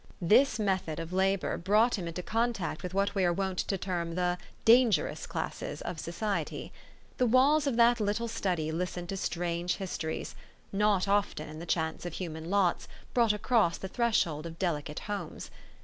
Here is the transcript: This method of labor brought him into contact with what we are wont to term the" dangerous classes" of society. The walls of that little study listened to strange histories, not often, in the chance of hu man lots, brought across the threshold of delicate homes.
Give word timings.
This 0.23 0.57
method 0.57 0.99
of 0.99 1.13
labor 1.13 1.57
brought 1.57 1.93
him 1.99 2.07
into 2.07 2.23
contact 2.23 2.81
with 2.81 2.91
what 2.95 3.13
we 3.13 3.23
are 3.23 3.31
wont 3.31 3.59
to 3.59 3.77
term 3.77 4.15
the" 4.15 4.39
dangerous 4.75 5.27
classes" 5.27 5.79
of 5.81 5.99
society. 5.99 6.73
The 7.19 7.27
walls 7.27 7.67
of 7.67 7.75
that 7.75 7.99
little 7.99 8.27
study 8.27 8.71
listened 8.71 9.09
to 9.09 9.17
strange 9.17 9.75
histories, 9.75 10.33
not 10.73 11.07
often, 11.07 11.47
in 11.47 11.59
the 11.59 11.67
chance 11.67 12.03
of 12.03 12.15
hu 12.17 12.31
man 12.31 12.49
lots, 12.49 12.87
brought 13.13 13.31
across 13.31 13.77
the 13.77 13.87
threshold 13.87 14.47
of 14.47 14.57
delicate 14.57 15.01
homes. 15.01 15.51